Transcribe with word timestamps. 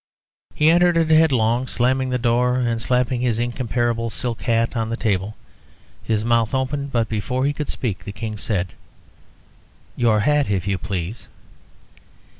He 0.55 0.71
entered 0.71 0.97
it 0.97 1.09
headlong, 1.09 1.67
slamming 1.67 2.09
the 2.09 2.17
door, 2.17 2.55
and 2.55 2.81
slapping 2.81 3.21
his 3.21 3.37
incomparable 3.37 4.09
silk 4.09 4.41
hat 4.41 4.75
on 4.75 4.89
the 4.89 4.97
table. 4.97 5.35
His 6.01 6.25
mouth 6.25 6.55
opened, 6.55 6.91
but 6.91 7.07
before 7.07 7.45
he 7.45 7.53
could 7.53 7.69
speak, 7.69 8.03
the 8.03 8.11
King 8.11 8.39
said 8.39 8.73
"Your 9.95 10.21
hat, 10.21 10.49
if 10.49 10.67
you 10.67 10.79
please." 10.79 11.27